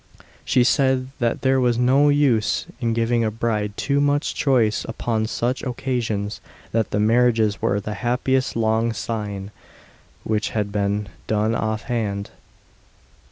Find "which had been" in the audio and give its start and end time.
10.23-11.07